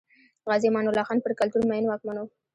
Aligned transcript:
غازي 0.49 0.67
امان 0.69 0.85
الله 0.89 1.07
خان 1.07 1.19
پر 1.23 1.31
کلتور 1.39 1.63
مین 1.69 1.83
واکمن 1.87 2.17
و. 2.19 2.25